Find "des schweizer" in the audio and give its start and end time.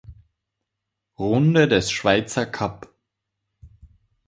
1.67-2.47